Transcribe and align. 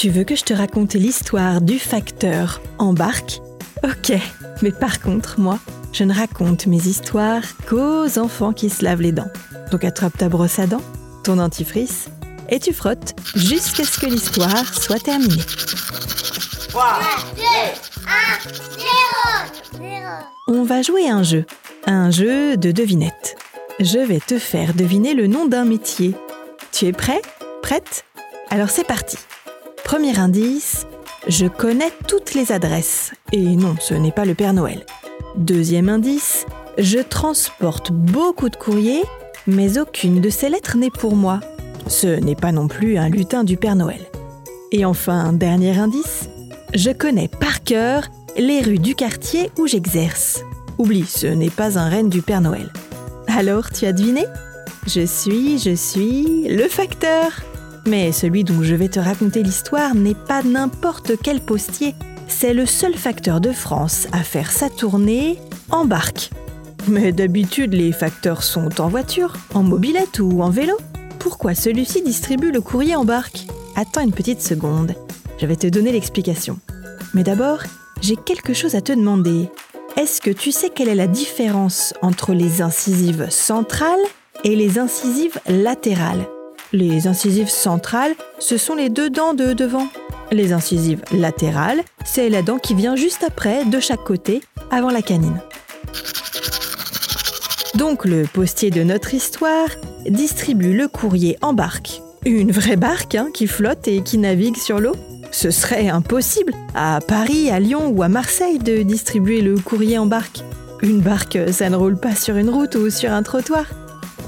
Tu 0.00 0.08
veux 0.08 0.24
que 0.24 0.34
je 0.34 0.44
te 0.44 0.54
raconte 0.54 0.94
l'histoire 0.94 1.60
du 1.60 1.78
facteur 1.78 2.62
embarque? 2.78 3.42
Ok, 3.84 4.18
mais 4.62 4.72
par 4.72 5.02
contre, 5.02 5.38
moi, 5.38 5.58
je 5.92 6.04
ne 6.04 6.14
raconte 6.14 6.66
mes 6.66 6.78
histoires 6.78 7.42
qu'aux 7.68 8.18
enfants 8.18 8.54
qui 8.54 8.70
se 8.70 8.82
lavent 8.82 9.02
les 9.02 9.12
dents. 9.12 9.30
Donc 9.70 9.84
attrape 9.84 10.16
ta 10.16 10.30
brosse 10.30 10.58
à 10.58 10.66
dents, 10.66 10.80
ton 11.22 11.36
dentifrice, 11.36 12.08
et 12.48 12.58
tu 12.58 12.72
frottes 12.72 13.14
jusqu'à 13.34 13.84
ce 13.84 14.00
que 14.00 14.06
l'histoire 14.06 14.72
soit 14.72 15.00
terminée. 15.00 15.42
3, 16.70 17.00
2, 17.36 17.42
1, 18.06 18.52
0, 19.74 19.84
0. 19.84 20.08
On 20.48 20.64
va 20.64 20.80
jouer 20.80 21.10
un 21.10 21.22
jeu, 21.22 21.44
un 21.84 22.10
jeu 22.10 22.56
de 22.56 22.72
devinette. 22.72 23.36
Je 23.80 23.98
vais 23.98 24.20
te 24.20 24.38
faire 24.38 24.72
deviner 24.72 25.12
le 25.12 25.26
nom 25.26 25.44
d'un 25.44 25.66
métier. 25.66 26.14
Tu 26.72 26.86
es 26.86 26.92
prêt? 26.92 27.20
Prête? 27.60 28.06
Alors 28.48 28.70
c'est 28.70 28.84
parti. 28.84 29.18
Premier 29.90 30.20
indice, 30.20 30.86
je 31.26 31.46
connais 31.46 31.90
toutes 32.06 32.34
les 32.34 32.52
adresses. 32.52 33.10
Et 33.32 33.42
non, 33.42 33.74
ce 33.80 33.92
n'est 33.92 34.12
pas 34.12 34.24
le 34.24 34.36
Père 34.36 34.52
Noël. 34.52 34.86
Deuxième 35.34 35.88
indice, 35.88 36.46
je 36.78 37.00
transporte 37.00 37.90
beaucoup 37.90 38.50
de 38.50 38.54
courriers, 38.54 39.02
mais 39.48 39.78
aucune 39.78 40.20
de 40.20 40.30
ces 40.30 40.48
lettres 40.48 40.76
n'est 40.76 40.92
pour 40.92 41.16
moi. 41.16 41.40
Ce 41.88 42.06
n'est 42.06 42.36
pas 42.36 42.52
non 42.52 42.68
plus 42.68 42.98
un 42.98 43.08
lutin 43.08 43.42
du 43.42 43.56
Père 43.56 43.74
Noël. 43.74 44.06
Et 44.70 44.84
enfin, 44.84 45.32
dernier 45.32 45.76
indice, 45.76 46.28
je 46.72 46.92
connais 46.92 47.26
par 47.26 47.64
cœur 47.64 48.04
les 48.36 48.60
rues 48.60 48.78
du 48.78 48.94
quartier 48.94 49.50
où 49.58 49.66
j'exerce. 49.66 50.44
Oublie, 50.78 51.04
ce 51.04 51.26
n'est 51.26 51.50
pas 51.50 51.80
un 51.80 51.90
renne 51.90 52.10
du 52.10 52.22
Père 52.22 52.42
Noël. 52.42 52.72
Alors, 53.26 53.70
tu 53.70 53.86
as 53.86 53.92
deviné? 53.92 54.24
Je 54.86 55.04
suis, 55.04 55.58
je 55.58 55.74
suis 55.74 56.46
le 56.46 56.68
facteur. 56.68 57.42
Mais 57.86 58.12
celui 58.12 58.44
dont 58.44 58.62
je 58.62 58.74
vais 58.74 58.88
te 58.88 59.00
raconter 59.00 59.42
l'histoire 59.42 59.94
n'est 59.94 60.14
pas 60.14 60.42
n'importe 60.42 61.12
quel 61.22 61.40
postier. 61.40 61.94
C'est 62.28 62.54
le 62.54 62.66
seul 62.66 62.94
facteur 62.94 63.40
de 63.40 63.52
France 63.52 64.06
à 64.12 64.22
faire 64.22 64.52
sa 64.52 64.68
tournée 64.68 65.38
en 65.70 65.84
barque. 65.84 66.30
Mais 66.88 67.12
d'habitude, 67.12 67.74
les 67.74 67.92
facteurs 67.92 68.42
sont 68.42 68.80
en 68.80 68.88
voiture, 68.88 69.34
en 69.54 69.62
mobilette 69.62 70.18
ou 70.20 70.42
en 70.42 70.50
vélo. 70.50 70.76
Pourquoi 71.18 71.54
celui-ci 71.54 72.02
distribue 72.02 72.52
le 72.52 72.60
courrier 72.60 72.96
en 72.96 73.04
barque? 73.04 73.46
Attends 73.76 74.02
une 74.02 74.12
petite 74.12 74.42
seconde. 74.42 74.94
Je 75.38 75.46
vais 75.46 75.56
te 75.56 75.66
donner 75.66 75.92
l'explication. 75.92 76.58
Mais 77.14 77.22
d'abord, 77.22 77.62
j'ai 78.00 78.16
quelque 78.16 78.54
chose 78.54 78.74
à 78.74 78.80
te 78.80 78.92
demander. 78.92 79.48
Est-ce 79.96 80.20
que 80.20 80.30
tu 80.30 80.52
sais 80.52 80.70
quelle 80.70 80.88
est 80.88 80.94
la 80.94 81.06
différence 81.06 81.92
entre 82.00 82.32
les 82.32 82.62
incisives 82.62 83.28
centrales 83.30 83.98
et 84.44 84.54
les 84.54 84.78
incisives 84.78 85.38
latérales? 85.46 86.26
Les 86.72 87.06
incisives 87.06 87.48
centrales, 87.48 88.14
ce 88.38 88.56
sont 88.56 88.74
les 88.74 88.88
deux 88.88 89.10
dents 89.10 89.34
de 89.34 89.52
devant. 89.52 89.88
Les 90.30 90.52
incisives 90.52 91.02
latérales, 91.12 91.82
c'est 92.04 92.28
la 92.28 92.42
dent 92.42 92.58
qui 92.58 92.74
vient 92.74 92.94
juste 92.94 93.24
après, 93.26 93.64
de 93.64 93.80
chaque 93.80 94.04
côté, 94.04 94.40
avant 94.70 94.90
la 94.90 95.02
canine. 95.02 95.40
Donc 97.74 98.04
le 98.04 98.24
postier 98.24 98.70
de 98.70 98.82
notre 98.82 99.14
histoire 99.14 99.68
distribue 100.08 100.76
le 100.76 100.86
courrier 100.86 101.36
en 101.42 101.54
barque. 101.54 102.02
Une 102.24 102.52
vraie 102.52 102.76
barque 102.76 103.14
hein, 103.14 103.28
qui 103.32 103.46
flotte 103.46 103.88
et 103.88 104.02
qui 104.02 104.18
navigue 104.18 104.56
sur 104.56 104.78
l'eau 104.78 104.94
ce 105.32 105.50
serait 105.50 105.88
impossible 105.88 106.52
à 106.74 106.98
Paris, 107.06 107.50
à 107.50 107.60
Lyon 107.60 107.92
ou 107.94 108.02
à 108.02 108.08
Marseille 108.08 108.58
de 108.58 108.82
distribuer 108.82 109.40
le 109.42 109.56
courrier 109.58 109.98
en 109.98 110.06
barque. 110.06 110.42
Une 110.82 111.00
barque, 111.00 111.38
ça 111.52 111.68
ne 111.70 111.76
roule 111.76 111.98
pas 111.98 112.14
sur 112.14 112.36
une 112.36 112.50
route 112.50 112.74
ou 112.74 112.90
sur 112.90 113.12
un 113.12 113.22
trottoir. 113.22 113.66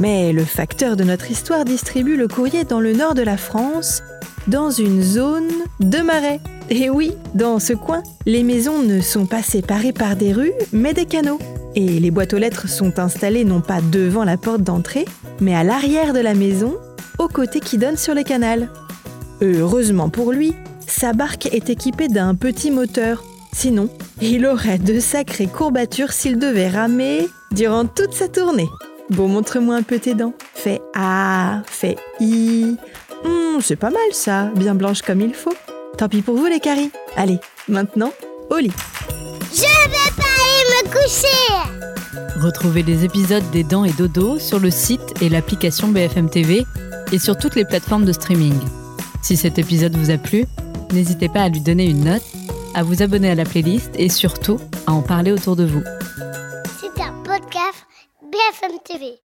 Mais 0.00 0.32
le 0.32 0.44
facteur 0.44 0.96
de 0.96 1.04
notre 1.04 1.30
histoire 1.30 1.64
distribue 1.64 2.16
le 2.16 2.28
courrier 2.28 2.64
dans 2.64 2.80
le 2.80 2.92
nord 2.92 3.14
de 3.14 3.22
la 3.22 3.36
France, 3.36 4.02
dans 4.46 4.70
une 4.70 5.02
zone 5.02 5.50
de 5.80 5.98
marais. 5.98 6.40
Et 6.70 6.90
oui, 6.90 7.12
dans 7.34 7.58
ce 7.58 7.72
coin, 7.72 8.02
les 8.26 8.42
maisons 8.42 8.82
ne 8.82 9.00
sont 9.00 9.26
pas 9.26 9.42
séparées 9.42 9.92
par 9.92 10.16
des 10.16 10.32
rues, 10.32 10.52
mais 10.72 10.94
des 10.94 11.06
canaux. 11.06 11.38
Et 11.74 12.00
les 12.00 12.10
boîtes 12.10 12.34
aux 12.34 12.38
lettres 12.38 12.68
sont 12.68 12.98
installées 12.98 13.44
non 13.44 13.60
pas 13.60 13.80
devant 13.80 14.24
la 14.24 14.36
porte 14.36 14.62
d'entrée, 14.62 15.04
mais 15.40 15.54
à 15.54 15.64
l'arrière 15.64 16.12
de 16.12 16.20
la 16.20 16.34
maison, 16.34 16.76
au 17.18 17.28
côté 17.28 17.60
qui 17.60 17.78
donne 17.78 17.96
sur 17.96 18.14
le 18.14 18.22
canal. 18.22 18.70
Heureusement 19.40 20.08
pour 20.08 20.32
lui, 20.32 20.54
sa 20.86 21.12
barque 21.12 21.46
est 21.46 21.70
équipée 21.70 22.08
d'un 22.08 22.34
petit 22.34 22.70
moteur. 22.70 23.22
Sinon, 23.52 23.88
il 24.20 24.46
aurait 24.46 24.78
de 24.78 24.98
sacrées 25.00 25.46
courbatures 25.46 26.12
s'il 26.12 26.38
devait 26.38 26.68
ramer 26.68 27.28
durant 27.52 27.84
toute 27.84 28.14
sa 28.14 28.28
tournée. 28.28 28.68
Bon, 29.12 29.28
montre-moi 29.28 29.76
un 29.76 29.82
peu 29.82 29.98
tes 29.98 30.14
dents. 30.14 30.32
Fais 30.54 30.80
A, 30.94 31.62
fais 31.66 31.96
I. 32.18 32.76
Hmm, 33.24 33.60
c'est 33.60 33.76
pas 33.76 33.90
mal 33.90 34.00
ça, 34.12 34.50
bien 34.56 34.74
blanche 34.74 35.02
comme 35.02 35.20
il 35.20 35.34
faut. 35.34 35.54
Tant 35.98 36.08
pis 36.08 36.22
pour 36.22 36.34
vous 36.34 36.46
les 36.46 36.60
caries. 36.60 36.90
Allez, 37.14 37.38
maintenant, 37.68 38.10
au 38.48 38.56
lit. 38.56 38.72
Je 39.52 39.60
vais 39.60 40.12
pas 40.16 40.22
aller 40.24 40.82
me 40.82 40.90
coucher 40.90 42.40
Retrouvez 42.40 42.82
les 42.82 43.04
épisodes 43.04 43.44
des 43.52 43.64
Dents 43.64 43.84
et 43.84 43.92
Dodo 43.92 44.38
sur 44.38 44.58
le 44.58 44.70
site 44.70 45.14
et 45.20 45.28
l'application 45.28 45.88
BFM 45.88 46.30
TV 46.30 46.64
et 47.12 47.18
sur 47.18 47.36
toutes 47.36 47.54
les 47.54 47.66
plateformes 47.66 48.06
de 48.06 48.12
streaming. 48.12 48.58
Si 49.20 49.36
cet 49.36 49.58
épisode 49.58 49.94
vous 49.94 50.10
a 50.10 50.16
plu, 50.16 50.46
n'hésitez 50.94 51.28
pas 51.28 51.42
à 51.42 51.48
lui 51.50 51.60
donner 51.60 51.84
une 51.84 52.04
note, 52.04 52.24
à 52.74 52.82
vous 52.82 53.02
abonner 53.02 53.28
à 53.28 53.34
la 53.34 53.44
playlist 53.44 53.90
et 53.98 54.08
surtout 54.08 54.58
à 54.86 54.92
en 54.92 55.02
parler 55.02 55.32
autour 55.32 55.54
de 55.54 55.64
vous. 55.64 55.82
C'est 58.32 58.38
un 58.38 58.50
podcast 58.50 58.62
BFM 58.62 58.78
TV. 58.82 59.31